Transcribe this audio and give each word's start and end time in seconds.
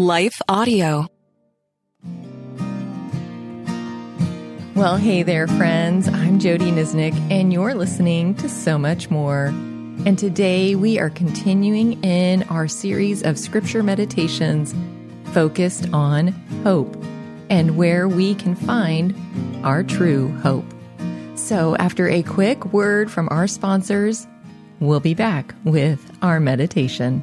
Life 0.00 0.40
Audio. 0.48 1.08
Well, 4.74 4.96
hey 4.96 5.22
there, 5.22 5.46
friends. 5.46 6.08
I'm 6.08 6.38
Jodie 6.38 6.72
Niznik, 6.72 7.12
and 7.30 7.52
you're 7.52 7.74
listening 7.74 8.34
to 8.36 8.48
So 8.48 8.78
Much 8.78 9.10
More. 9.10 9.48
And 10.06 10.18
today 10.18 10.74
we 10.74 10.98
are 10.98 11.10
continuing 11.10 12.02
in 12.02 12.44
our 12.44 12.66
series 12.66 13.22
of 13.22 13.38
scripture 13.38 13.82
meditations 13.82 14.74
focused 15.34 15.92
on 15.92 16.28
hope 16.64 16.96
and 17.50 17.76
where 17.76 18.08
we 18.08 18.34
can 18.34 18.54
find 18.54 19.14
our 19.66 19.84
true 19.84 20.34
hope. 20.38 20.64
So, 21.34 21.76
after 21.76 22.08
a 22.08 22.22
quick 22.22 22.72
word 22.72 23.10
from 23.10 23.28
our 23.30 23.46
sponsors, 23.46 24.26
we'll 24.80 25.00
be 25.00 25.12
back 25.12 25.54
with 25.64 26.10
our 26.22 26.40
meditation. 26.40 27.22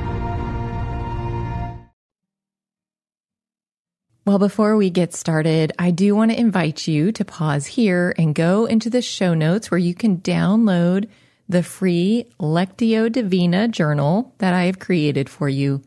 Well, 4.23 4.37
before 4.37 4.77
we 4.77 4.91
get 4.91 5.15
started, 5.15 5.71
I 5.79 5.89
do 5.89 6.15
want 6.15 6.29
to 6.29 6.39
invite 6.39 6.87
you 6.87 7.11
to 7.13 7.25
pause 7.25 7.65
here 7.65 8.13
and 8.19 8.35
go 8.35 8.65
into 8.65 8.87
the 8.87 9.01
show 9.01 9.33
notes 9.33 9.71
where 9.71 9.79
you 9.79 9.95
can 9.95 10.19
download 10.19 11.09
the 11.49 11.63
free 11.63 12.27
Lectio 12.39 13.11
Divina 13.11 13.67
journal 13.67 14.31
that 14.37 14.53
I 14.53 14.65
have 14.65 14.77
created 14.77 15.27
for 15.27 15.49
you. 15.49 15.81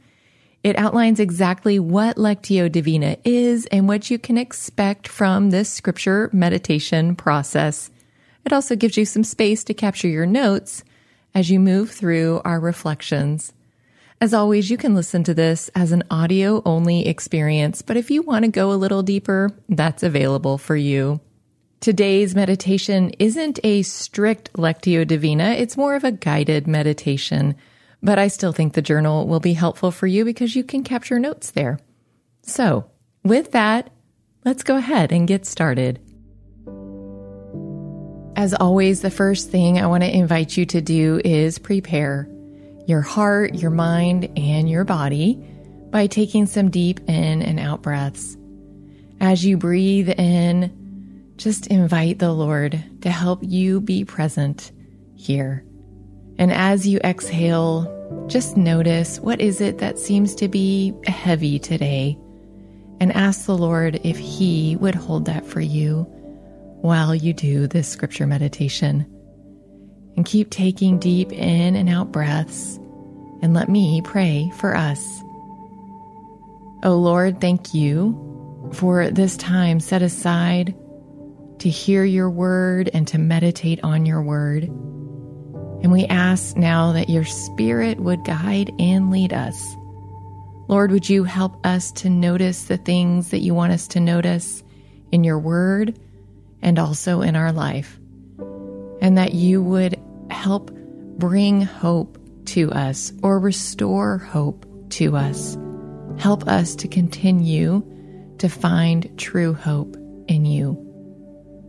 It 0.65 0.77
outlines 0.77 1.21
exactly 1.21 1.79
what 1.79 2.17
Lectio 2.17 2.73
Divina 2.73 3.19
is 3.23 3.67
and 3.67 3.87
what 3.87 4.11
you 4.11 4.19
can 4.19 4.37
expect 4.37 5.07
from 5.07 5.51
this 5.51 5.71
scripture 5.71 6.29
meditation 6.33 7.15
process. 7.15 7.89
It 8.45 8.53
also 8.53 8.75
gives 8.75 8.97
you 8.97 9.05
some 9.05 9.23
space 9.23 9.63
to 9.63 9.75
capture 9.75 10.09
your 10.09 10.27
notes 10.27 10.83
as 11.37 11.51
you 11.51 11.61
move 11.61 11.93
through 11.93 12.43
our 12.45 12.59
reflections. 12.59 13.53
As 14.21 14.33
always, 14.33 14.71
you 14.71 14.77
can 14.77 14.95
listen 14.95 15.25
to 15.25 15.35
this 15.35 15.71
as 15.75 15.93
an 15.93 16.05
audio 16.11 16.63
only 16.65 17.07
experience, 17.07 17.83
but 17.83 17.97
if 17.97 18.11
you 18.11 18.23
want 18.23 18.45
to 18.45 18.51
go 18.51 18.73
a 18.73 18.75
little 18.75 19.03
deeper, 19.03 19.51
that's 19.69 20.03
available 20.03 20.57
for 20.57 20.77
you. 20.77 21.21
Today's 21.81 22.35
meditation 22.35 23.11
isn't 23.19 23.61
a 23.63 23.83
strict 23.83 24.53
Lectio 24.55 25.07
Divina, 25.07 25.51
it's 25.51 25.77
more 25.77 25.97
of 25.97 26.05
a 26.05 26.13
guided 26.13 26.67
meditation, 26.67 27.57
but 28.03 28.19
I 28.19 28.29
still 28.29 28.53
think 28.53 28.73
the 28.73 28.81
journal 28.81 29.27
will 29.27 29.41
be 29.41 29.53
helpful 29.53 29.91
for 29.91 30.07
you 30.07 30.25
because 30.25 30.57
you 30.57 30.65
can 30.65 30.85
capture 30.85 31.19
notes 31.19 31.51
there. 31.51 31.79
So, 32.43 32.87
with 33.25 33.53
that, 33.53 33.91
let's 34.45 34.63
go 34.63 34.77
ahead 34.77 35.13
and 35.13 35.29
get 35.29 35.45
started. 35.45 36.01
As 38.37 38.55
always, 38.55 39.03
the 39.03 39.11
first 39.11 39.51
thing 39.51 39.79
I 39.79 39.87
want 39.87 40.03
to 40.03 40.17
invite 40.17 40.57
you 40.57 40.67
to 40.67 40.81
do 40.81 41.21
is 41.25 41.59
prepare 41.59 42.29
your 42.87 43.01
heart, 43.01 43.55
your 43.55 43.71
mind, 43.71 44.31
and 44.37 44.69
your 44.69 44.85
body 44.85 45.35
by 45.91 46.07
taking 46.07 46.47
some 46.47 46.71
deep 46.71 47.01
in 47.09 47.43
and 47.43 47.61
out 47.61 47.83
breaths. 47.83 48.37
As 49.21 49.45
you 49.45 49.57
breathe 49.57 50.11
in, 50.11 51.33
just 51.37 51.67
invite 51.69 52.19
the 52.19 52.33
Lord 52.33 52.83
to 53.03 53.11
help 53.11 53.41
you 53.43 53.81
be 53.81 54.05
present 54.05 54.73
here. 55.15 55.65
And 56.39 56.53
as 56.53 56.87
you 56.87 56.99
exhale, 56.99 57.91
just 58.29 58.57
notice 58.57 59.21
what 59.21 59.41
is 59.41 59.61
it 59.61 59.79
that 59.79 59.99
seems 59.99 60.35
to 60.37 60.49
be 60.49 60.93
heavy 61.07 61.59
today 61.59 62.19
and 63.01 63.13
ask 63.13 63.47
the 63.47 63.57
Lord 63.57 64.01
if 64.05 64.19
He 64.19 64.77
would 64.81 64.95
hold 64.95 65.27
that 65.27 65.47
for 65.47 65.61
you 65.61 66.03
while 66.81 67.15
you 67.15 67.33
do 67.33 67.67
this 67.67 67.89
scripture 67.89 68.27
meditation 68.27 69.07
and 70.17 70.25
keep 70.25 70.51
taking 70.51 70.99
deep 70.99 71.33
in 71.33 71.75
and 71.75 71.89
out 71.89 72.13
breaths. 72.13 72.77
And 73.43 73.55
let 73.55 73.69
me 73.69 74.01
pray 74.03 74.51
for 74.57 74.77
us. 74.77 75.23
Oh 76.83 76.97
Lord, 76.97 77.41
thank 77.41 77.75
you 77.75 78.71
for 78.73 79.11
this 79.11 79.37
time 79.37 79.81
set 79.81 80.03
aside 80.03 80.75
to 81.59 81.69
hear 81.69 82.05
your 82.05 82.29
word 82.29 82.91
and 82.93 83.07
to 83.09 83.19
meditate 83.19 83.83
on 83.83 84.07
your 84.07 84.23
word. 84.23 84.65
And 84.65 85.93
we 85.93 86.07
ask 86.07 86.57
now 86.57 86.93
that 86.93 87.11
your 87.11 87.25
spirit 87.25 88.01
would 88.01 88.25
guide 88.25 88.71
and 88.79 89.11
lead 89.11 89.33
us. 89.33 89.77
Lord, 90.67 90.91
would 90.93 91.09
you 91.09 91.25
help 91.25 91.65
us 91.67 91.93
to 91.93 92.09
notice 92.09 92.65
the 92.65 92.79
things 92.79 93.31
that 93.31 93.41
you 93.41 93.55
want 93.55 93.73
us 93.73 93.87
to 93.89 94.01
notice 94.01 94.63
in 95.13 95.25
your 95.25 95.39
word 95.39 95.99
and 96.63 96.79
also 96.79 97.21
in 97.21 97.37
our 97.37 97.53
life? 97.53 97.99
And 99.01 99.19
that 99.19 99.35
you 99.35 99.63
would 99.63 100.01
help 100.35 100.71
bring 101.19 101.63
hope 101.63 102.19
to 102.47 102.71
us 102.73 103.13
or 103.23 103.39
restore 103.39 104.19
hope 104.19 104.67
to 104.91 105.17
us. 105.17 105.57
Help 106.19 106.47
us 106.47 106.75
to 106.77 106.89
continue 106.89 107.83
to 108.39 108.49
find 108.49 109.17
true 109.19 109.55
hope 109.55 109.97
in 110.29 110.45
you. 110.45 110.81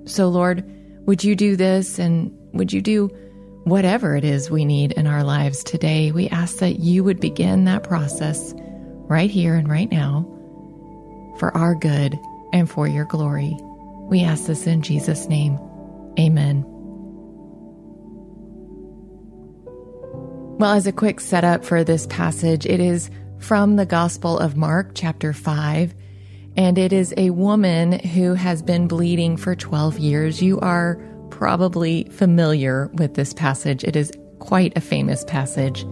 So, 0.06 0.28
Lord, 0.28 0.64
would 1.06 1.24
you 1.24 1.36
do 1.36 1.56
this 1.56 2.00
and 2.00 2.32
would 2.54 2.74
you 2.74 2.82
do 2.82 3.08
whatever 3.64 4.16
it 4.16 4.24
is 4.24 4.52
we 4.52 4.66
need 4.66 4.92
in 4.94 5.08
our 5.08 5.24
lives 5.24 5.64
today? 5.64 6.12
We 6.12 6.28
ask 6.30 6.58
that 6.58 6.80
you 6.80 7.04
would 7.04 7.20
begin 7.20 7.66
that 7.66 7.84
process 7.84 8.54
right 9.08 9.30
here 9.30 9.56
and 9.56 9.70
right 9.70 9.92
now 9.92 10.24
for 11.40 11.56
our 11.56 11.76
good 11.76 12.20
and 12.54 12.70
for 12.70 12.88
your 12.88 13.06
glory. 13.06 13.56
We 14.10 14.22
ask 14.22 14.46
this 14.46 14.68
in 14.68 14.82
Jesus' 14.82 15.28
name. 15.28 15.60
Amen. 16.20 16.75
Well, 20.58 20.72
as 20.72 20.88
a 20.88 20.94
quick 20.94 21.20
setup 21.20 21.66
for 21.66 21.84
this 21.84 22.08
passage, 22.08 22.66
it 22.66 22.80
is 22.80 23.12
from 23.40 23.76
the 23.76 23.86
Gospel 23.86 24.40
of 24.40 24.56
Mark, 24.56 24.92
chapter 24.94 25.34
5, 25.34 25.94
and 26.56 26.78
it 26.78 26.94
is 26.94 27.14
a 27.18 27.32
woman 27.32 28.00
who 28.00 28.36
has 28.36 28.62
been 28.62 28.88
bleeding 28.88 29.36
for 29.36 29.54
12 29.54 30.00
years. 30.00 30.42
You 30.42 30.58
are 30.62 30.98
probably 31.30 32.06
familiar 32.06 32.90
with 32.94 33.16
this 33.16 33.34
passage. 33.34 33.84
It 33.84 33.98
is 33.98 34.14
quite 34.40 34.78
a 34.78 34.82
famous 34.82 35.26
passage. 35.26 35.86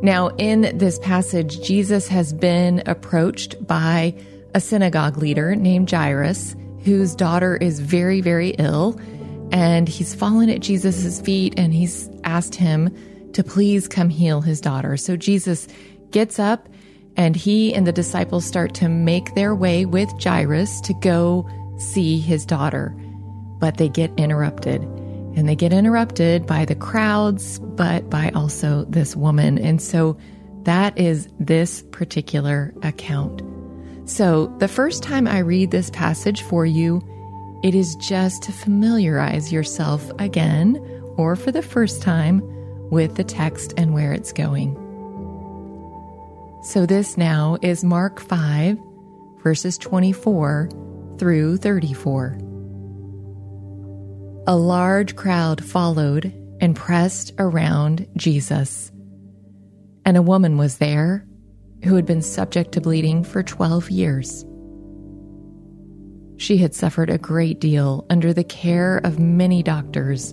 Now, 0.00 0.28
in 0.38 0.78
this 0.78 0.98
passage, 1.00 1.60
Jesus 1.60 2.08
has 2.08 2.32
been 2.32 2.82
approached 2.86 3.66
by 3.66 4.14
a 4.54 4.60
synagogue 4.62 5.18
leader 5.18 5.54
named 5.54 5.90
Jairus, 5.90 6.56
whose 6.82 7.14
daughter 7.14 7.58
is 7.58 7.78
very, 7.78 8.22
very 8.22 8.52
ill. 8.58 8.98
And 9.52 9.86
he's 9.86 10.14
fallen 10.14 10.48
at 10.48 10.60
Jesus' 10.60 11.20
feet 11.20 11.52
and 11.58 11.74
he's 11.74 12.08
asked 12.24 12.54
him 12.54 12.88
to 13.34 13.44
please 13.44 13.88
come 13.88 14.08
heal 14.08 14.40
his 14.40 14.60
daughter. 14.60 14.96
So 14.96 15.16
Jesus 15.16 15.68
gets 16.10 16.38
up 16.38 16.68
and 17.16 17.36
he 17.36 17.74
and 17.74 17.86
the 17.86 17.92
disciples 17.92 18.44
start 18.44 18.74
to 18.74 18.88
make 18.88 19.34
their 19.34 19.54
way 19.54 19.84
with 19.84 20.10
Jairus 20.22 20.80
to 20.82 20.94
go 20.94 21.48
see 21.78 22.18
his 22.18 22.46
daughter. 22.46 22.94
But 23.58 23.76
they 23.76 23.88
get 23.88 24.10
interrupted. 24.16 24.82
And 25.34 25.48
they 25.48 25.56
get 25.56 25.72
interrupted 25.72 26.46
by 26.46 26.66
the 26.66 26.74
crowds, 26.74 27.58
but 27.58 28.10
by 28.10 28.30
also 28.34 28.84
this 28.84 29.16
woman. 29.16 29.58
And 29.58 29.80
so 29.80 30.18
that 30.64 30.98
is 30.98 31.26
this 31.40 31.82
particular 31.90 32.74
account. 32.82 33.40
So 34.04 34.54
the 34.58 34.68
first 34.68 35.02
time 35.02 35.26
I 35.26 35.38
read 35.38 35.70
this 35.70 35.90
passage 35.90 36.42
for 36.42 36.66
you, 36.66 37.00
it 37.62 37.74
is 37.74 37.94
just 37.96 38.42
to 38.42 38.52
familiarize 38.52 39.52
yourself 39.52 40.10
again, 40.18 40.76
or 41.16 41.36
for 41.36 41.50
the 41.50 41.62
first 41.62 42.02
time, 42.02 42.42
with 42.92 43.16
the 43.16 43.24
text 43.24 43.72
and 43.78 43.94
where 43.94 44.12
it's 44.12 44.32
going. 44.34 44.74
So 46.62 46.84
this 46.84 47.16
now 47.16 47.56
is 47.62 47.82
Mark 47.82 48.20
5, 48.20 48.78
verses 49.42 49.78
24 49.78 50.68
through 51.18 51.56
34. 51.56 52.38
A 54.46 54.54
large 54.54 55.16
crowd 55.16 55.64
followed 55.64 56.34
and 56.60 56.76
pressed 56.76 57.32
around 57.38 58.06
Jesus. 58.16 58.92
And 60.04 60.18
a 60.18 60.22
woman 60.22 60.58
was 60.58 60.76
there 60.76 61.26
who 61.84 61.96
had 61.96 62.04
been 62.04 62.22
subject 62.22 62.72
to 62.72 62.82
bleeding 62.82 63.24
for 63.24 63.42
12 63.42 63.90
years. 63.90 64.44
She 66.36 66.58
had 66.58 66.74
suffered 66.74 67.08
a 67.08 67.16
great 67.16 67.58
deal 67.58 68.04
under 68.10 68.34
the 68.34 68.44
care 68.44 68.98
of 68.98 69.18
many 69.18 69.62
doctors 69.62 70.32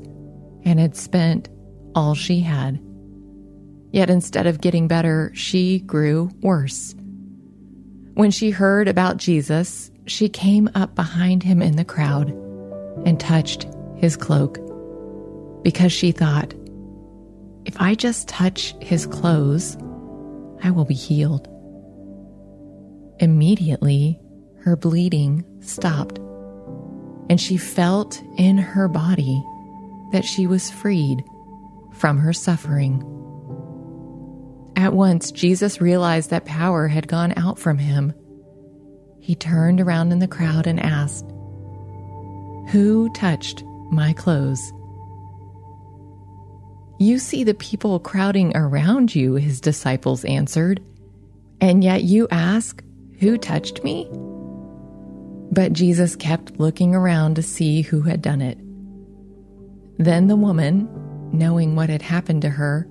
and 0.65 0.77
had 0.77 0.97
spent 0.97 1.47
all 1.95 2.15
she 2.15 2.39
had. 2.39 2.79
Yet 3.91 4.09
instead 4.09 4.45
of 4.47 4.61
getting 4.61 4.87
better, 4.87 5.31
she 5.33 5.79
grew 5.79 6.29
worse. 6.41 6.95
When 8.13 8.31
she 8.31 8.51
heard 8.51 8.87
about 8.87 9.17
Jesus, 9.17 9.91
she 10.05 10.29
came 10.29 10.69
up 10.75 10.95
behind 10.95 11.43
him 11.43 11.61
in 11.61 11.75
the 11.75 11.85
crowd 11.85 12.29
and 13.05 13.19
touched 13.19 13.67
his 13.95 14.17
cloak 14.17 14.59
because 15.63 15.91
she 15.91 16.11
thought, 16.11 16.53
if 17.65 17.79
I 17.79 17.95
just 17.95 18.27
touch 18.27 18.73
his 18.79 19.05
clothes, 19.05 19.77
I 20.63 20.71
will 20.71 20.85
be 20.85 20.93
healed. 20.93 21.47
Immediately, 23.19 24.19
her 24.61 24.75
bleeding 24.75 25.45
stopped, 25.61 26.17
and 27.29 27.39
she 27.39 27.57
felt 27.57 28.21
in 28.37 28.57
her 28.57 28.87
body 28.87 29.43
that 30.11 30.25
she 30.25 30.47
was 30.47 30.71
freed 30.71 31.23
from 31.99 32.17
her 32.17 32.33
suffering. 32.33 33.03
At 34.75 34.93
once, 34.93 35.31
Jesus 35.31 35.81
realized 35.81 36.29
that 36.29 36.45
power 36.45 36.87
had 36.87 37.07
gone 37.07 37.33
out 37.37 37.59
from 37.59 37.77
him. 37.77 38.13
He 39.19 39.35
turned 39.35 39.81
around 39.81 40.11
in 40.11 40.19
the 40.19 40.27
crowd 40.27 40.67
and 40.67 40.79
asked, 40.79 41.25
Who 42.71 43.11
touched 43.13 43.63
my 43.91 44.13
clothes? 44.13 44.71
You 46.97 47.19
see 47.19 47.43
the 47.43 47.53
people 47.53 47.99
crowding 47.99 48.55
around 48.55 49.13
you, 49.13 49.35
his 49.35 49.61
disciples 49.61 50.25
answered, 50.25 50.81
and 51.61 51.83
yet 51.83 52.03
you 52.03 52.27
ask, 52.31 52.83
Who 53.19 53.37
touched 53.37 53.83
me? 53.83 54.07
But 55.51 55.73
Jesus 55.73 56.15
kept 56.15 56.59
looking 56.59 56.95
around 56.95 57.35
to 57.35 57.41
see 57.43 57.81
who 57.81 58.01
had 58.01 58.21
done 58.21 58.41
it. 58.41 58.57
Then 59.97 60.27
the 60.27 60.35
woman, 60.35 60.87
knowing 61.31 61.75
what 61.75 61.89
had 61.89 62.01
happened 62.01 62.41
to 62.43 62.49
her, 62.49 62.87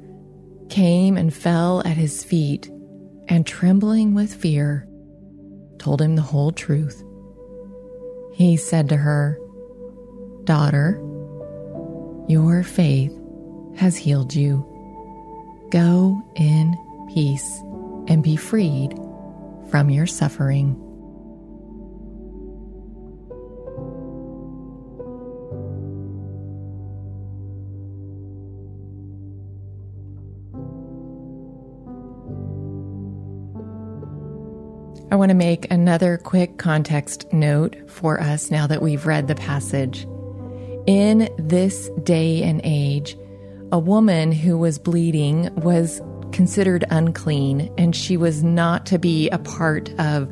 came 0.68 1.16
and 1.16 1.32
fell 1.32 1.80
at 1.84 1.96
his 1.96 2.24
feet, 2.24 2.70
and 3.28 3.46
trembling 3.46 4.14
with 4.14 4.34
fear, 4.34 4.86
told 5.78 6.00
him 6.00 6.16
the 6.16 6.22
whole 6.22 6.52
truth. 6.52 7.02
He 8.32 8.56
said 8.56 8.88
to 8.88 8.96
her, 8.96 9.38
Daughter, 10.44 11.00
your 12.28 12.62
faith 12.62 13.12
has 13.76 13.96
healed 13.96 14.34
you. 14.34 14.64
Go 15.70 16.22
in 16.36 16.76
peace 17.12 17.60
and 18.06 18.22
be 18.22 18.36
freed 18.36 18.94
from 19.70 19.90
your 19.90 20.06
suffering. 20.06 20.82
I 35.10 35.16
want 35.16 35.30
to 35.30 35.34
make 35.34 35.70
another 35.70 36.18
quick 36.18 36.58
context 36.58 37.32
note 37.32 37.76
for 37.90 38.20
us 38.20 38.50
now 38.50 38.66
that 38.66 38.82
we've 38.82 39.06
read 39.06 39.26
the 39.26 39.34
passage. 39.34 40.06
In 40.86 41.30
this 41.38 41.88
day 42.02 42.42
and 42.42 42.60
age, 42.62 43.16
a 43.72 43.78
woman 43.78 44.32
who 44.32 44.58
was 44.58 44.78
bleeding 44.78 45.48
was 45.54 46.02
considered 46.32 46.84
unclean 46.90 47.72
and 47.78 47.96
she 47.96 48.18
was 48.18 48.44
not 48.44 48.84
to 48.86 48.98
be 48.98 49.30
a 49.30 49.38
part 49.38 49.88
of 49.98 50.30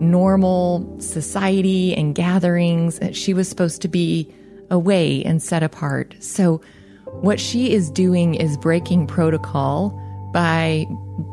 normal 0.00 0.98
society 0.98 1.94
and 1.94 2.14
gatherings. 2.14 2.98
She 3.12 3.34
was 3.34 3.50
supposed 3.50 3.82
to 3.82 3.88
be 3.88 4.34
away 4.70 5.22
and 5.24 5.42
set 5.42 5.62
apart. 5.62 6.16
So, 6.20 6.62
what 7.20 7.38
she 7.38 7.72
is 7.72 7.90
doing 7.90 8.34
is 8.34 8.56
breaking 8.56 9.08
protocol 9.08 10.02
by 10.32 10.86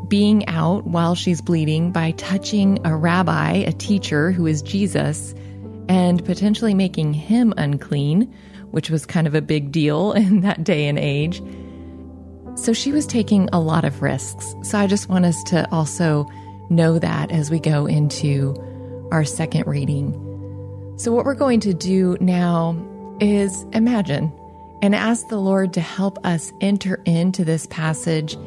being 0.07 0.47
out 0.47 0.85
while 0.85 1.15
she's 1.15 1.41
bleeding, 1.41 1.91
by 1.91 2.11
touching 2.11 2.79
a 2.85 2.95
rabbi, 2.95 3.53
a 3.53 3.73
teacher 3.73 4.31
who 4.31 4.45
is 4.47 4.61
Jesus, 4.61 5.33
and 5.89 6.23
potentially 6.23 6.73
making 6.73 7.13
him 7.13 7.53
unclean, 7.57 8.33
which 8.71 8.89
was 8.89 9.05
kind 9.05 9.27
of 9.27 9.35
a 9.35 9.41
big 9.41 9.71
deal 9.71 10.11
in 10.13 10.41
that 10.41 10.63
day 10.63 10.87
and 10.87 10.99
age. 10.99 11.41
So 12.55 12.71
she 12.73 12.91
was 12.91 13.07
taking 13.07 13.49
a 13.51 13.59
lot 13.59 13.83
of 13.83 14.01
risks. 14.01 14.53
So 14.63 14.77
I 14.77 14.87
just 14.87 15.09
want 15.09 15.25
us 15.25 15.41
to 15.45 15.69
also 15.71 16.27
know 16.69 16.99
that 16.99 17.31
as 17.31 17.49
we 17.49 17.59
go 17.59 17.85
into 17.85 18.55
our 19.11 19.23
second 19.23 19.67
reading. 19.67 20.11
So, 20.97 21.11
what 21.11 21.25
we're 21.25 21.35
going 21.35 21.59
to 21.61 21.73
do 21.73 22.17
now 22.19 22.77
is 23.19 23.63
imagine 23.73 24.31
and 24.81 24.93
ask 24.93 25.27
the 25.27 25.37
Lord 25.37 25.73
to 25.73 25.81
help 25.81 26.23
us 26.25 26.51
enter 26.61 27.01
into 27.05 27.45
this 27.45 27.67
passage 27.67 28.37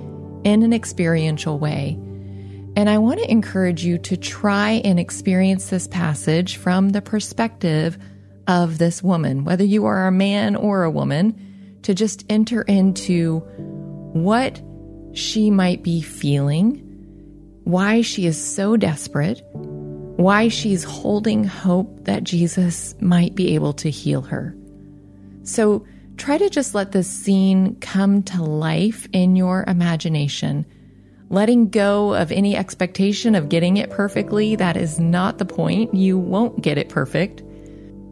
in 0.46 0.62
an 0.62 0.72
experiential 0.72 1.58
way. 1.58 1.98
And 2.76 2.88
I 2.88 2.98
want 2.98 3.18
to 3.18 3.28
encourage 3.28 3.84
you 3.84 3.98
to 3.98 4.16
try 4.16 4.80
and 4.84 5.00
experience 5.00 5.70
this 5.70 5.88
passage 5.88 6.56
from 6.56 6.90
the 6.90 7.02
perspective 7.02 7.98
of 8.46 8.78
this 8.78 9.02
woman, 9.02 9.44
whether 9.44 9.64
you 9.64 9.86
are 9.86 10.06
a 10.06 10.12
man 10.12 10.54
or 10.54 10.84
a 10.84 10.90
woman, 10.90 11.78
to 11.82 11.94
just 11.94 12.24
enter 12.28 12.62
into 12.62 13.40
what 14.12 14.62
she 15.14 15.50
might 15.50 15.82
be 15.82 16.00
feeling, 16.00 16.76
why 17.64 18.02
she 18.02 18.24
is 18.26 18.40
so 18.40 18.76
desperate, 18.76 19.42
why 19.52 20.46
she's 20.46 20.84
holding 20.84 21.42
hope 21.42 22.04
that 22.04 22.22
Jesus 22.22 22.94
might 23.00 23.34
be 23.34 23.56
able 23.56 23.72
to 23.72 23.90
heal 23.90 24.22
her. 24.22 24.56
So, 25.42 25.84
try 26.16 26.38
to 26.38 26.50
just 26.50 26.74
let 26.74 26.92
this 26.92 27.08
scene 27.08 27.76
come 27.80 28.22
to 28.24 28.42
life 28.42 29.08
in 29.12 29.36
your 29.36 29.64
imagination. 29.66 30.66
Letting 31.28 31.70
go 31.70 32.14
of 32.14 32.30
any 32.30 32.56
expectation 32.56 33.34
of 33.34 33.48
getting 33.48 33.76
it 33.76 33.90
perfectly, 33.90 34.56
that 34.56 34.76
is 34.76 35.00
not 35.00 35.38
the 35.38 35.44
point. 35.44 35.94
You 35.94 36.18
won't 36.18 36.62
get 36.62 36.78
it 36.78 36.88
perfect. 36.88 37.42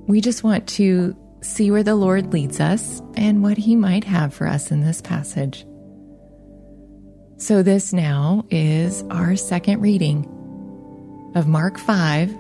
We 0.06 0.20
just 0.20 0.42
want 0.42 0.66
to 0.70 1.16
see 1.40 1.70
where 1.70 1.82
the 1.82 1.94
Lord 1.94 2.32
leads 2.32 2.58
us 2.60 3.00
and 3.14 3.42
what 3.42 3.56
He 3.56 3.76
might 3.76 4.04
have 4.04 4.34
for 4.34 4.46
us 4.46 4.70
in 4.70 4.80
this 4.80 5.00
passage. 5.00 5.64
So, 7.36 7.62
this 7.62 7.92
now 7.92 8.44
is 8.50 9.02
our 9.10 9.36
second 9.36 9.80
reading 9.80 10.30
of 11.34 11.46
Mark 11.46 11.78
5, 11.78 12.34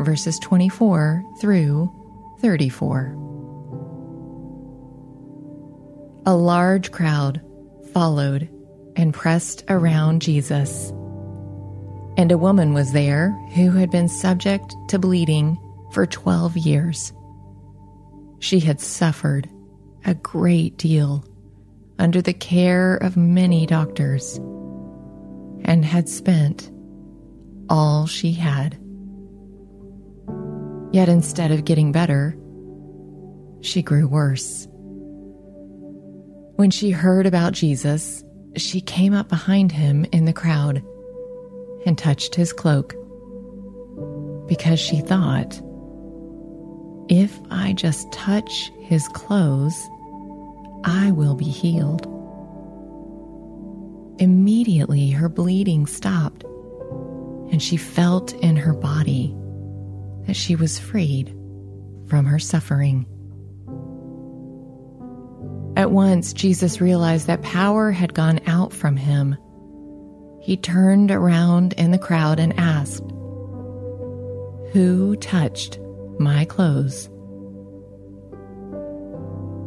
verses 0.00 0.38
24 0.40 1.24
through 1.40 1.90
34. 2.40 3.29
A 6.26 6.36
large 6.36 6.92
crowd 6.92 7.40
followed 7.92 8.48
and 8.94 9.14
pressed 9.14 9.64
around 9.68 10.20
Jesus. 10.20 10.90
And 12.16 12.30
a 12.30 12.38
woman 12.38 12.74
was 12.74 12.92
there 12.92 13.30
who 13.54 13.70
had 13.70 13.90
been 13.90 14.08
subject 14.08 14.74
to 14.88 14.98
bleeding 14.98 15.58
for 15.92 16.04
12 16.06 16.58
years. 16.58 17.12
She 18.38 18.60
had 18.60 18.80
suffered 18.80 19.48
a 20.04 20.14
great 20.14 20.76
deal 20.76 21.24
under 21.98 22.20
the 22.20 22.34
care 22.34 22.96
of 22.96 23.16
many 23.16 23.64
doctors 23.66 24.36
and 25.64 25.84
had 25.84 26.08
spent 26.08 26.70
all 27.68 28.06
she 28.06 28.32
had. 28.32 28.74
Yet 30.92 31.08
instead 31.08 31.50
of 31.50 31.64
getting 31.64 31.92
better, 31.92 32.36
she 33.60 33.82
grew 33.82 34.08
worse. 34.08 34.66
When 36.60 36.70
she 36.70 36.90
heard 36.90 37.24
about 37.24 37.54
Jesus, 37.54 38.22
she 38.54 38.82
came 38.82 39.14
up 39.14 39.30
behind 39.30 39.72
him 39.72 40.04
in 40.12 40.26
the 40.26 40.34
crowd 40.34 40.84
and 41.86 41.96
touched 41.96 42.34
his 42.34 42.52
cloak 42.52 42.94
because 44.46 44.78
she 44.78 45.00
thought, 45.00 45.58
if 47.08 47.40
I 47.50 47.72
just 47.72 48.12
touch 48.12 48.70
his 48.78 49.08
clothes, 49.08 49.74
I 50.84 51.12
will 51.12 51.34
be 51.34 51.46
healed. 51.46 52.04
Immediately, 54.20 55.12
her 55.12 55.30
bleeding 55.30 55.86
stopped, 55.86 56.44
and 56.44 57.62
she 57.62 57.78
felt 57.78 58.34
in 58.34 58.56
her 58.56 58.74
body 58.74 59.34
that 60.26 60.36
she 60.36 60.56
was 60.56 60.78
freed 60.78 61.34
from 62.06 62.26
her 62.26 62.38
suffering. 62.38 63.06
At 65.90 65.94
once, 65.94 66.32
Jesus 66.32 66.80
realized 66.80 67.26
that 67.26 67.42
power 67.42 67.90
had 67.90 68.14
gone 68.14 68.38
out 68.46 68.72
from 68.72 68.96
him. 68.96 69.36
he 70.40 70.56
turned 70.56 71.10
around 71.10 71.72
in 71.72 71.90
the 71.90 71.98
crowd 71.98 72.38
and 72.38 72.56
asked, 72.56 73.02
Who 74.72 75.16
touched 75.16 75.80
my 76.20 76.44
clothes? 76.44 77.08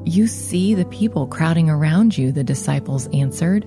You 0.05 0.27
see 0.27 0.73
the 0.73 0.85
people 0.85 1.27
crowding 1.27 1.69
around 1.69 2.17
you, 2.17 2.31
the 2.31 2.45
disciples 2.45 3.09
answered. 3.11 3.65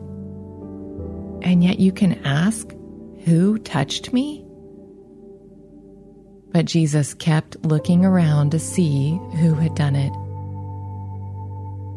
And 1.43 1.63
yet 1.63 1.79
you 1.79 1.93
can 1.93 2.25
ask, 2.25 2.75
Who 3.27 3.59
touched 3.59 4.15
me? 4.15 4.47
But 6.53 6.65
Jesus 6.65 7.13
kept 7.13 7.63
looking 7.67 8.03
around 8.03 8.53
to 8.53 8.59
see 8.59 9.11
who 9.41 9.53
had 9.53 9.75
done 9.75 9.95
it. 9.95 10.26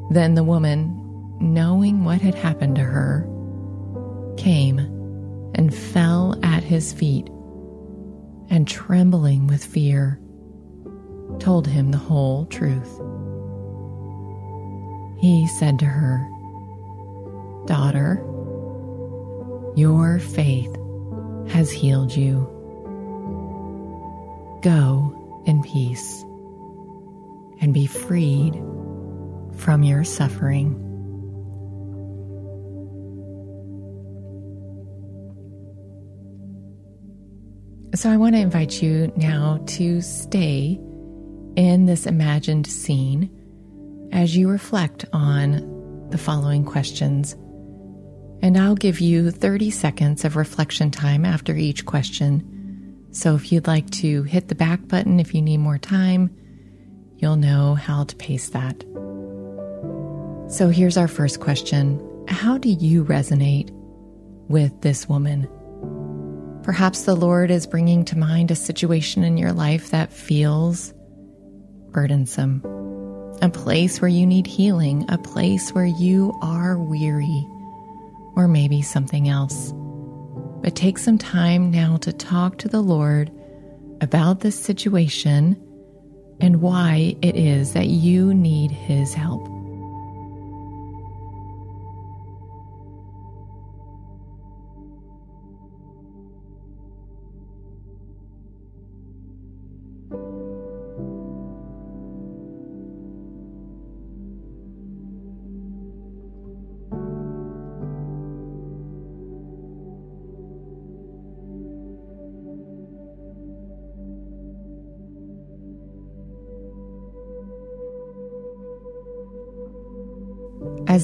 Then 0.09 0.33
the 0.33 0.43
woman, 0.43 1.37
knowing 1.39 2.03
what 2.03 2.21
had 2.21 2.35
happened 2.35 2.75
to 2.77 2.83
her, 2.83 3.27
came 4.37 4.79
and 5.53 5.73
fell 5.73 6.39
at 6.43 6.63
his 6.63 6.93
feet, 6.93 7.27
and 8.49 8.67
trembling 8.67 9.45
with 9.45 9.63
fear, 9.63 10.19
told 11.37 11.67
him 11.67 11.91
the 11.91 11.97
whole 11.97 12.45
truth. 12.45 12.99
He 15.19 15.47
said 15.47 15.77
to 15.79 15.85
her, 15.85 16.27
Daughter, 17.67 18.23
your 19.75 20.17
faith 20.17 20.75
has 21.49 21.71
healed 21.71 22.15
you. 22.15 22.47
Go 24.63 25.43
in 25.45 25.61
peace 25.61 26.23
and 27.61 27.73
be 27.73 27.85
freed 27.85 28.55
from 29.59 29.83
your 29.83 30.03
suffering. 30.03 30.85
So, 37.95 38.09
I 38.09 38.17
want 38.17 38.35
to 38.35 38.41
invite 38.41 38.81
you 38.81 39.11
now 39.17 39.61
to 39.65 40.01
stay 40.01 40.79
in 41.55 41.85
this 41.85 42.05
imagined 42.05 42.67
scene 42.67 43.29
as 44.13 44.37
you 44.37 44.47
reflect 44.49 45.05
on 45.11 46.07
the 46.09 46.17
following 46.17 46.63
questions. 46.63 47.33
And 48.41 48.57
I'll 48.57 48.75
give 48.75 49.01
you 49.01 49.31
30 49.31 49.69
seconds 49.71 50.23
of 50.23 50.35
reflection 50.37 50.91
time 50.91 51.25
after 51.25 51.55
each 51.55 51.85
question. 51.85 53.07
So 53.11 53.35
if 53.35 53.51
you'd 53.51 53.67
like 53.67 53.89
to 53.91 54.23
hit 54.23 54.47
the 54.47 54.55
back 54.55 54.87
button 54.87 55.19
if 55.19 55.33
you 55.33 55.41
need 55.41 55.57
more 55.57 55.77
time, 55.77 56.29
you'll 57.17 57.35
know 57.35 57.75
how 57.75 58.05
to 58.05 58.15
pace 58.15 58.49
that. 58.49 58.83
So 60.49 60.69
here's 60.69 60.97
our 60.97 61.07
first 61.07 61.39
question 61.39 62.03
How 62.27 62.57
do 62.57 62.69
you 62.69 63.05
resonate 63.05 63.69
with 64.47 64.81
this 64.81 65.07
woman? 65.07 65.47
Perhaps 66.63 67.03
the 67.03 67.15
Lord 67.15 67.51
is 67.51 67.67
bringing 67.67 68.03
to 68.05 68.17
mind 68.17 68.49
a 68.49 68.55
situation 68.55 69.23
in 69.23 69.37
your 69.37 69.53
life 69.53 69.91
that 69.91 70.11
feels 70.11 70.91
burdensome 71.91 72.63
a 73.41 73.49
place 73.49 74.01
where 74.01 74.09
you 74.09 74.25
need 74.25 74.47
healing, 74.47 75.05
a 75.07 75.17
place 75.19 75.69
where 75.69 75.85
you 75.85 76.37
are 76.41 76.77
weary, 76.77 77.47
or 78.35 78.47
maybe 78.47 78.81
something 78.81 79.29
else. 79.29 79.71
But 80.61 80.75
take 80.75 80.97
some 80.97 81.17
time 81.17 81.71
now 81.71 81.97
to 81.97 82.11
talk 82.11 82.57
to 82.57 82.67
the 82.67 82.81
Lord 82.81 83.31
about 84.01 84.41
this 84.41 84.59
situation 84.59 85.55
and 86.41 86.61
why 86.61 87.15
it 87.21 87.35
is 87.35 87.73
that 87.73 87.87
you 87.87 88.33
need 88.33 88.71
His 88.71 89.13
help. 89.13 89.58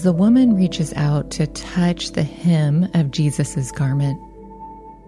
The 0.05 0.13
woman 0.13 0.55
reaches 0.55 0.93
out 0.93 1.31
to 1.31 1.47
touch 1.47 2.11
the 2.11 2.21
hem 2.21 2.87
of 2.93 3.09
Jesus' 3.09 3.71
garment, 3.71 4.21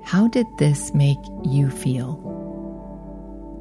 how 0.04 0.28
did 0.28 0.48
this 0.58 0.92
make 0.96 1.20
you 1.44 1.70
feel? 1.70 2.16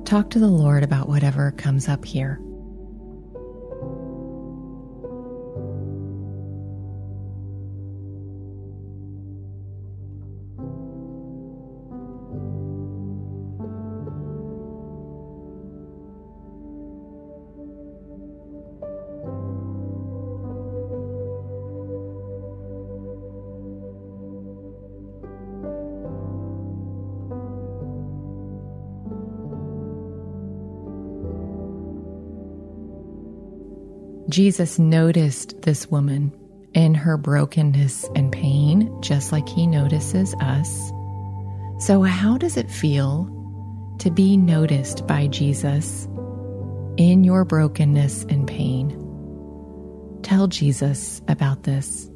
Talk 0.06 0.30
to 0.30 0.38
the 0.38 0.48
Lord 0.48 0.82
about 0.82 1.10
whatever 1.10 1.50
comes 1.50 1.90
up 1.90 2.06
here. 2.06 2.40
Jesus 34.36 34.78
noticed 34.78 35.62
this 35.62 35.90
woman 35.90 36.30
in 36.74 36.92
her 36.92 37.16
brokenness 37.16 38.04
and 38.14 38.30
pain, 38.30 38.94
just 39.00 39.32
like 39.32 39.48
he 39.48 39.66
notices 39.66 40.34
us. 40.40 40.92
So, 41.78 42.02
how 42.02 42.36
does 42.36 42.58
it 42.58 42.70
feel 42.70 43.24
to 43.98 44.10
be 44.10 44.36
noticed 44.36 45.06
by 45.06 45.28
Jesus 45.28 46.06
in 46.98 47.24
your 47.24 47.46
brokenness 47.46 48.24
and 48.24 48.46
pain? 48.46 48.90
Tell 50.22 50.48
Jesus 50.48 51.22
about 51.28 51.62
this. 51.62 52.10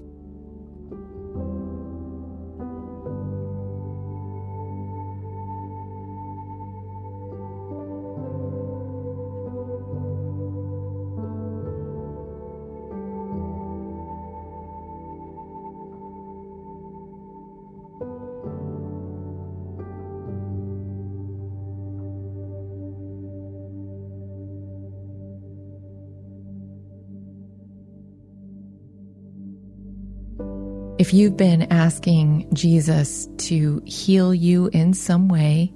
If 31.01 31.15
you've 31.15 31.39
been 31.39 31.63
asking 31.73 32.47
Jesus 32.53 33.27
to 33.39 33.81
heal 33.87 34.35
you 34.35 34.67
in 34.75 34.93
some 34.93 35.29
way, 35.29 35.73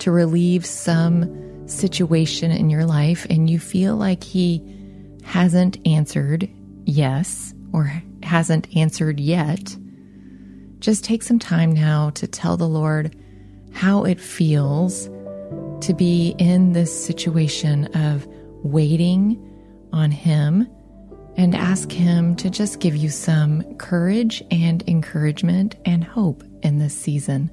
to 0.00 0.10
relieve 0.10 0.66
some 0.66 1.66
situation 1.66 2.50
in 2.50 2.68
your 2.68 2.84
life, 2.84 3.26
and 3.30 3.48
you 3.48 3.58
feel 3.58 3.96
like 3.96 4.22
He 4.22 4.62
hasn't 5.24 5.78
answered 5.86 6.50
yes 6.84 7.54
or 7.72 7.90
hasn't 8.22 8.68
answered 8.76 9.18
yet, 9.18 9.74
just 10.80 11.02
take 11.02 11.22
some 11.22 11.38
time 11.38 11.72
now 11.72 12.10
to 12.10 12.26
tell 12.26 12.58
the 12.58 12.68
Lord 12.68 13.16
how 13.72 14.04
it 14.04 14.20
feels 14.20 15.06
to 15.80 15.94
be 15.96 16.34
in 16.38 16.74
this 16.74 16.92
situation 17.06 17.86
of 17.96 18.28
waiting 18.62 19.42
on 19.94 20.10
Him 20.10 20.68
and 21.38 21.54
ask 21.54 21.90
Him 21.90 22.36
to 22.36 22.50
just 22.50 22.80
give 22.80 22.94
you 22.96 23.08
some 23.08 23.62
courage 23.76 24.42
and 24.50 24.86
encouragement 24.86 25.76
and 25.86 26.04
hope 26.04 26.42
in 26.62 26.78
this 26.78 26.94
season. 26.94 27.50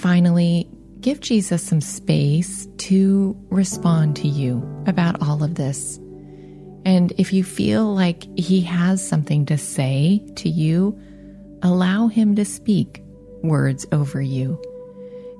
Finally, 0.00 0.66
give 1.00 1.20
Jesus 1.20 1.62
some 1.62 1.80
space 1.80 2.66
to 2.78 3.36
respond 3.50 4.16
to 4.16 4.28
you 4.28 4.66
about 4.86 5.20
all 5.22 5.44
of 5.44 5.54
this. 5.56 5.98
And 6.84 7.12
if 7.18 7.32
you 7.32 7.44
feel 7.44 7.94
like 7.94 8.26
he 8.38 8.62
has 8.62 9.06
something 9.06 9.44
to 9.46 9.58
say 9.58 10.24
to 10.36 10.48
you, 10.48 10.98
allow 11.62 12.08
him 12.08 12.34
to 12.36 12.44
speak 12.46 13.02
words 13.42 13.86
over 13.92 14.22
you. 14.22 14.60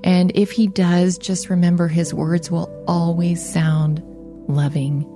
And 0.05 0.31
if 0.35 0.51
he 0.51 0.67
does, 0.67 1.17
just 1.17 1.49
remember 1.49 1.89
his 1.89 2.13
words 2.13 2.51
will 2.51 2.71
always 2.87 3.43
sound 3.47 4.03
loving. 4.49 5.07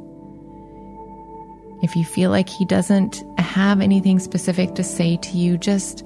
If 1.82 1.94
you 1.96 2.04
feel 2.04 2.30
like 2.30 2.48
he 2.48 2.64
doesn't 2.64 3.22
have 3.38 3.82
anything 3.82 4.18
specific 4.18 4.74
to 4.76 4.82
say 4.82 5.18
to 5.18 5.36
you, 5.36 5.58
just 5.58 6.02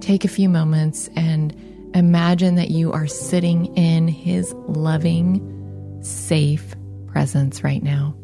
take 0.00 0.24
a 0.24 0.28
few 0.28 0.48
moments 0.48 1.10
and 1.16 1.54
imagine 1.96 2.56
that 2.56 2.70
you 2.70 2.92
are 2.92 3.06
sitting 3.06 3.74
in 3.74 4.06
his 4.06 4.52
loving, 4.68 5.40
safe 6.02 6.74
presence 7.06 7.64
right 7.64 7.82
now. 7.82 8.14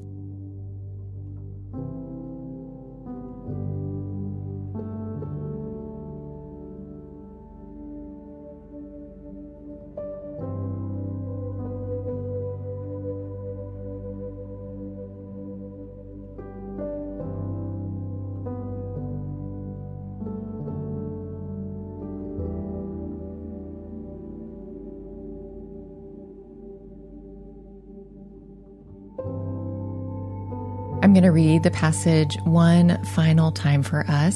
I'm 31.13 31.15
going 31.15 31.25
to 31.25 31.31
read 31.31 31.63
the 31.63 31.71
passage 31.71 32.39
one 32.45 33.05
final 33.05 33.53
time 33.53 33.83
for 33.83 34.07
us, 34.09 34.35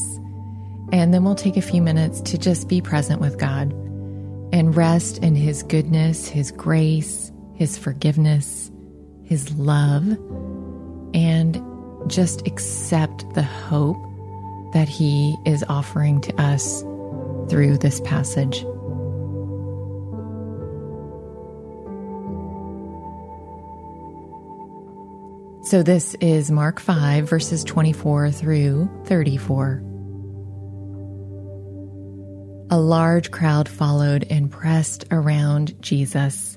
and 0.93 1.15
then 1.15 1.25
we'll 1.25 1.35
take 1.35 1.57
a 1.57 1.63
few 1.63 1.81
minutes 1.81 2.21
to 2.21 2.37
just 2.37 2.69
be 2.69 2.83
present 2.83 3.19
with 3.19 3.39
God 3.39 3.73
and 4.53 4.77
rest 4.77 5.17
in 5.23 5.35
His 5.35 5.63
goodness, 5.63 6.29
His 6.29 6.51
grace, 6.51 7.33
His 7.55 7.79
forgiveness, 7.79 8.71
His 9.25 9.51
love, 9.55 10.07
and 11.15 11.63
just 12.11 12.47
accept 12.47 13.25
the 13.33 13.43
hope 13.43 13.97
that 14.75 14.87
He 14.87 15.35
is 15.47 15.65
offering 15.71 16.21
to 16.21 16.39
us 16.39 16.83
through 17.49 17.79
this 17.79 18.03
passage. 18.03 18.67
So 25.67 25.83
this 25.83 26.15
is 26.21 26.49
Mark 26.53 26.79
5, 26.79 27.29
verses 27.29 27.65
24 27.65 28.31
through 28.31 28.89
34. 29.07 29.83
A 32.71 32.79
large 32.79 33.33
crowd 33.33 33.69
followed 33.69 34.25
and 34.31 34.49
pressed 34.49 35.07
around 35.11 35.75
Jesus. 35.83 36.57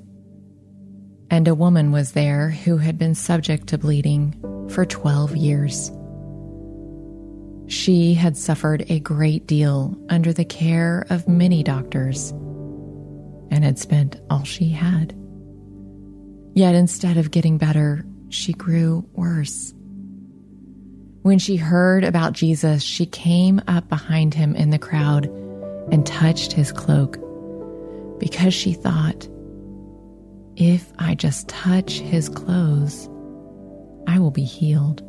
And 1.31 1.47
a 1.47 1.55
woman 1.55 1.91
was 1.91 2.11
there 2.11 2.51
who 2.51 2.77
had 2.77 2.99
been 2.99 3.15
subject 3.15 3.65
to 3.69 3.79
bleeding 3.79 4.35
for 4.69 4.85
12 4.85 5.35
years. 5.35 5.91
She 7.65 8.13
had 8.13 8.37
suffered 8.37 8.85
a 8.91 8.99
great 8.99 9.47
deal 9.47 9.97
under 10.09 10.33
the 10.33 10.45
care 10.45 11.07
of 11.09 11.27
many 11.27 11.63
doctors 11.63 12.29
and 13.49 13.63
had 13.63 13.79
spent 13.79 14.21
all 14.29 14.43
she 14.43 14.69
had. 14.69 15.15
Yet 16.53 16.75
instead 16.75 17.17
of 17.17 17.31
getting 17.31 17.57
better, 17.57 18.05
she 18.29 18.53
grew 18.53 19.07
worse. 19.13 19.73
When 21.21 21.39
she 21.39 21.57
heard 21.57 22.03
about 22.03 22.33
Jesus, 22.33 22.81
she 22.81 23.05
came 23.05 23.61
up 23.67 23.89
behind 23.89 24.33
him 24.33 24.55
in 24.55 24.69
the 24.69 24.79
crowd 24.79 25.25
and 25.91 26.05
touched 26.05 26.53
his 26.53 26.71
cloak 26.71 27.17
because 28.19 28.53
she 28.53 28.73
thought, 28.73 29.27
if 30.55 30.91
I 30.99 31.15
just 31.15 31.47
touch 31.47 31.99
his 31.99 32.29
clothes, 32.29 33.09
I 34.07 34.19
will 34.19 34.31
be 34.31 34.43
healed. 34.43 35.01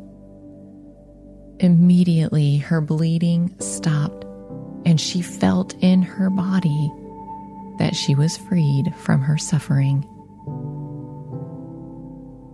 Immediately, 1.59 2.57
her 2.57 2.81
bleeding 2.81 3.53
stopped, 3.59 4.25
and 4.85 4.99
she 4.99 5.21
felt 5.21 5.75
in 5.83 6.01
her 6.01 6.29
body 6.29 6.91
that 7.77 7.95
she 7.95 8.15
was 8.15 8.37
freed 8.37 8.93
from 8.95 9.21
her 9.21 9.37
suffering. 9.37 10.07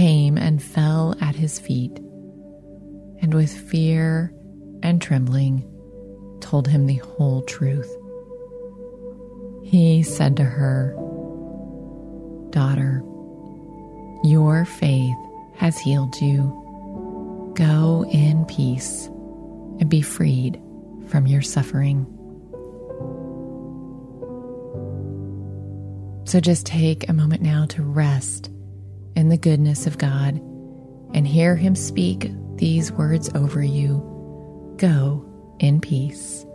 came 0.00 0.38
and 0.38 0.62
fell 0.62 1.14
at 1.20 1.34
his 1.34 1.58
feet, 1.58 1.94
and 3.20 3.34
with 3.34 3.52
fear 3.52 4.32
and 4.82 5.02
trembling 5.02 5.62
told 6.40 6.66
him 6.66 6.86
the 6.86 6.96
whole 6.96 7.42
truth. 7.42 7.94
He 9.62 10.02
said 10.02 10.38
to 10.38 10.42
her, 10.42 10.94
Daughter, 12.48 13.02
your 14.24 14.64
faith 14.64 15.18
has 15.56 15.78
healed 15.78 16.18
you. 16.18 17.52
Go 17.54 18.06
in 18.10 18.46
peace 18.46 19.04
and 19.80 19.90
be 19.90 20.00
freed 20.00 20.58
from 21.08 21.26
your 21.26 21.42
suffering. 21.42 22.06
So 26.24 26.40
just 26.40 26.64
take 26.64 27.06
a 27.06 27.12
moment 27.12 27.42
now 27.42 27.66
to 27.66 27.82
rest 27.82 28.48
in 29.20 29.28
the 29.28 29.36
goodness 29.36 29.86
of 29.86 29.98
God 29.98 30.36
and 31.12 31.28
hear 31.28 31.54
Him 31.54 31.74
speak 31.76 32.30
these 32.56 32.90
words 32.90 33.30
over 33.34 33.62
you 33.62 34.06
Go 34.78 35.26
in 35.58 35.82
peace. 35.82 36.46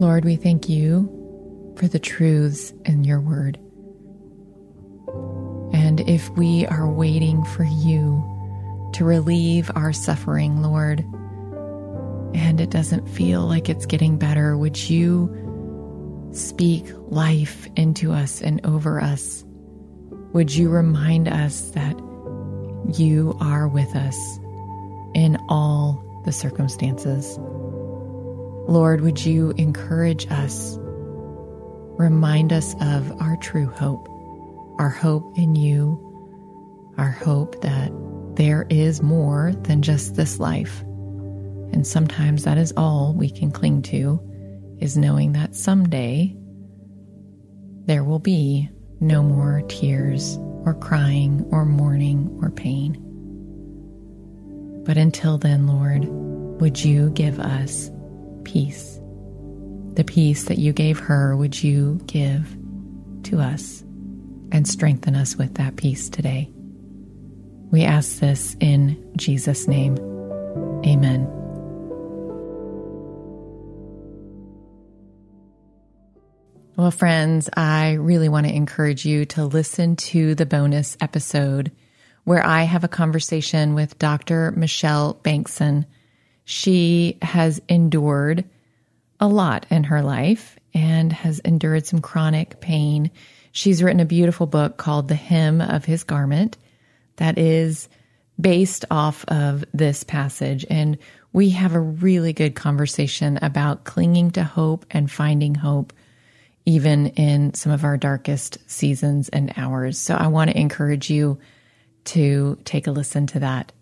Lord, 0.00 0.24
we 0.24 0.34
thank 0.34 0.68
you 0.68 1.72
for 1.76 1.86
the 1.86 2.00
truths 2.00 2.72
in 2.84 3.04
your 3.04 3.20
word. 3.20 3.60
If 6.06 6.30
we 6.30 6.64
are 6.66 6.88
waiting 6.88 7.42
for 7.44 7.64
you 7.64 8.22
to 8.94 9.04
relieve 9.04 9.72
our 9.74 9.92
suffering, 9.92 10.62
Lord, 10.62 11.00
and 12.32 12.60
it 12.60 12.70
doesn't 12.70 13.08
feel 13.08 13.40
like 13.42 13.68
it's 13.68 13.86
getting 13.86 14.16
better, 14.16 14.56
would 14.56 14.88
you 14.88 16.30
speak 16.30 16.84
life 17.08 17.66
into 17.74 18.12
us 18.12 18.40
and 18.40 18.64
over 18.64 19.00
us? 19.00 19.44
Would 20.32 20.54
you 20.54 20.68
remind 20.68 21.26
us 21.26 21.70
that 21.70 21.96
you 22.96 23.36
are 23.40 23.66
with 23.66 23.96
us 23.96 24.38
in 25.12 25.36
all 25.48 26.22
the 26.24 26.30
circumstances? 26.30 27.36
Lord, 28.68 29.00
would 29.00 29.24
you 29.24 29.50
encourage 29.56 30.30
us? 30.30 30.78
Remind 31.98 32.52
us 32.52 32.76
of 32.80 33.20
our 33.20 33.36
true 33.38 33.66
hope 33.66 34.08
our 34.78 34.90
hope 34.90 35.36
in 35.38 35.54
you, 35.54 36.02
our 36.98 37.10
hope 37.10 37.60
that 37.62 37.90
there 38.34 38.66
is 38.68 39.02
more 39.02 39.52
than 39.62 39.82
just 39.82 40.14
this 40.14 40.38
life. 40.38 40.82
And 41.72 41.86
sometimes 41.86 42.44
that 42.44 42.58
is 42.58 42.72
all 42.76 43.14
we 43.14 43.30
can 43.30 43.50
cling 43.50 43.82
to, 43.82 44.20
is 44.78 44.96
knowing 44.96 45.32
that 45.32 45.54
someday 45.54 46.36
there 47.86 48.04
will 48.04 48.18
be 48.18 48.68
no 49.00 49.22
more 49.22 49.62
tears 49.68 50.36
or 50.64 50.74
crying 50.74 51.46
or 51.50 51.64
mourning 51.64 52.38
or 52.42 52.50
pain. 52.50 53.02
But 54.84 54.96
until 54.96 55.38
then, 55.38 55.66
Lord, 55.66 56.04
would 56.60 56.84
you 56.84 57.10
give 57.10 57.38
us 57.40 57.90
peace? 58.44 59.00
The 59.94 60.04
peace 60.04 60.44
that 60.44 60.58
you 60.58 60.72
gave 60.72 60.98
her, 60.98 61.36
would 61.36 61.62
you 61.62 62.00
give 62.06 62.56
to 63.24 63.40
us? 63.40 63.85
And 64.52 64.66
strengthen 64.66 65.16
us 65.16 65.36
with 65.36 65.54
that 65.54 65.76
peace 65.76 66.08
today. 66.08 66.50
We 67.70 67.84
ask 67.84 68.20
this 68.20 68.56
in 68.60 69.12
Jesus' 69.16 69.66
name. 69.66 69.96
Amen. 70.86 71.26
Well, 76.76 76.90
friends, 76.90 77.48
I 77.56 77.94
really 77.94 78.28
want 78.28 78.46
to 78.46 78.54
encourage 78.54 79.06
you 79.06 79.24
to 79.26 79.46
listen 79.46 79.96
to 79.96 80.34
the 80.34 80.44
bonus 80.44 80.96
episode 81.00 81.72
where 82.24 82.44
I 82.44 82.64
have 82.64 82.84
a 82.84 82.88
conversation 82.88 83.74
with 83.74 83.98
Dr. 83.98 84.52
Michelle 84.52 85.14
Bengtson. 85.24 85.86
She 86.44 87.16
has 87.22 87.62
endured 87.68 88.44
a 89.18 89.26
lot 89.26 89.64
in 89.70 89.84
her 89.84 90.02
life 90.02 90.58
and 90.74 91.12
has 91.12 91.38
endured 91.38 91.86
some 91.86 92.00
chronic 92.00 92.60
pain. 92.60 93.10
She's 93.56 93.82
written 93.82 94.00
a 94.00 94.04
beautiful 94.04 94.46
book 94.46 94.76
called 94.76 95.08
The 95.08 95.14
Hem 95.14 95.62
of 95.62 95.86
His 95.86 96.04
Garment 96.04 96.58
that 97.16 97.38
is 97.38 97.88
based 98.38 98.84
off 98.90 99.24
of 99.28 99.64
this 99.72 100.04
passage. 100.04 100.66
And 100.68 100.98
we 101.32 101.48
have 101.50 101.74
a 101.74 101.80
really 101.80 102.34
good 102.34 102.54
conversation 102.54 103.38
about 103.40 103.84
clinging 103.84 104.32
to 104.32 104.44
hope 104.44 104.84
and 104.90 105.10
finding 105.10 105.54
hope, 105.54 105.94
even 106.66 107.06
in 107.06 107.54
some 107.54 107.72
of 107.72 107.82
our 107.82 107.96
darkest 107.96 108.58
seasons 108.70 109.30
and 109.30 109.54
hours. 109.56 109.96
So 109.98 110.14
I 110.14 110.26
want 110.26 110.50
to 110.50 110.60
encourage 110.60 111.08
you 111.08 111.38
to 112.04 112.58
take 112.66 112.86
a 112.86 112.92
listen 112.92 113.26
to 113.28 113.40
that. 113.40 113.72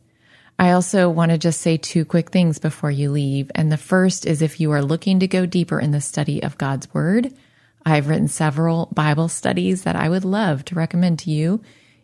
I 0.57 0.71
also 0.71 1.11
want 1.11 1.33
to 1.33 1.39
just 1.39 1.61
say 1.61 1.79
two 1.79 2.05
quick 2.05 2.31
things 2.31 2.61
before 2.61 2.93
you 2.93 3.11
leave. 3.11 3.51
And 3.57 3.73
the 3.73 3.77
first 3.77 4.25
is 4.25 4.41
if 4.41 4.61
you 4.61 4.71
are 4.71 4.83
looking 4.83 5.19
to 5.19 5.27
go 5.27 5.47
deeper 5.47 5.81
in 5.81 5.91
the 5.91 6.01
study 6.01 6.45
of 6.45 6.59
God's 6.59 6.95
Word, 6.95 7.35
I've 7.87 8.09
written 8.09 8.29
several 8.29 8.87
Bible 8.95 9.29
studies 9.29 9.83
that 9.83 9.97
I 9.97 10.09
would 10.09 10.25
love 10.25 10.65
to 10.67 10.75
recommend 10.75 11.19
to 11.21 11.31
you. 11.31 11.61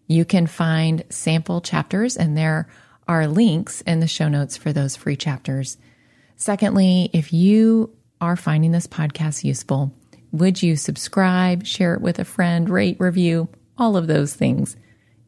You 0.06 0.24
can 0.24 0.46
find 0.46 1.04
sample 1.08 1.60
chapters, 1.60 2.16
and 2.16 2.36
there 2.36 2.68
are 3.08 3.26
links 3.26 3.80
in 3.82 4.00
the 4.00 4.06
show 4.06 4.28
notes 4.28 4.56
for 4.56 4.72
those 4.72 4.96
free 4.96 5.16
chapters. 5.16 5.78
Secondly, 6.36 7.10
if 7.12 7.32
you 7.32 7.94
are 8.20 8.36
finding 8.36 8.72
this 8.72 8.86
podcast 8.86 9.44
useful, 9.44 9.92
would 10.32 10.62
you 10.62 10.76
subscribe, 10.76 11.66
share 11.66 11.94
it 11.94 12.00
with 12.00 12.18
a 12.18 12.24
friend, 12.24 12.68
rate, 12.68 12.96
review, 13.00 13.48
all 13.78 13.96
of 13.96 14.06
those 14.06 14.34
things? 14.34 14.76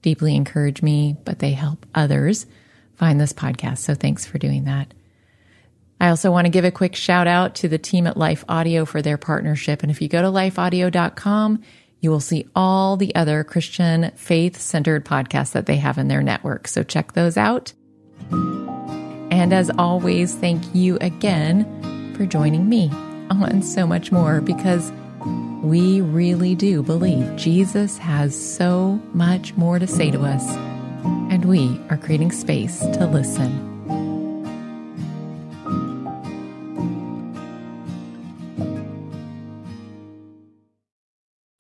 Deeply 0.02 0.36
encourage 0.36 0.82
me, 0.82 1.16
but 1.24 1.38
they 1.38 1.52
help 1.52 1.86
others 1.94 2.46
find 2.94 3.20
this 3.20 3.32
podcast. 3.32 3.78
So 3.78 3.94
thanks 3.94 4.26
for 4.26 4.38
doing 4.38 4.64
that. 4.64 4.92
I 6.02 6.08
also 6.08 6.32
want 6.32 6.46
to 6.46 6.50
give 6.50 6.64
a 6.64 6.72
quick 6.72 6.96
shout 6.96 7.28
out 7.28 7.54
to 7.56 7.68
the 7.68 7.78
team 7.78 8.08
at 8.08 8.16
Life 8.16 8.44
Audio 8.48 8.84
for 8.84 9.00
their 9.00 9.16
partnership. 9.16 9.84
And 9.84 9.90
if 9.92 10.02
you 10.02 10.08
go 10.08 10.20
to 10.20 10.26
lifeaudio.com, 10.26 11.62
you 12.00 12.10
will 12.10 12.18
see 12.18 12.48
all 12.56 12.96
the 12.96 13.14
other 13.14 13.44
Christian 13.44 14.10
faith 14.16 14.60
centered 14.60 15.04
podcasts 15.04 15.52
that 15.52 15.66
they 15.66 15.76
have 15.76 15.98
in 15.98 16.08
their 16.08 16.20
network. 16.20 16.66
So 16.66 16.82
check 16.82 17.12
those 17.12 17.36
out. 17.36 17.72
And 18.32 19.52
as 19.52 19.70
always, 19.78 20.34
thank 20.34 20.74
you 20.74 20.98
again 21.00 22.14
for 22.16 22.26
joining 22.26 22.68
me 22.68 22.90
on 23.30 23.62
so 23.62 23.86
much 23.86 24.10
more 24.10 24.40
because 24.40 24.90
we 25.62 26.00
really 26.00 26.56
do 26.56 26.82
believe 26.82 27.36
Jesus 27.36 27.96
has 27.98 28.34
so 28.34 29.00
much 29.12 29.54
more 29.54 29.78
to 29.78 29.86
say 29.86 30.10
to 30.10 30.22
us 30.22 30.44
and 31.30 31.44
we 31.44 31.80
are 31.90 31.96
creating 31.96 32.32
space 32.32 32.80
to 32.80 33.06
listen. 33.06 33.71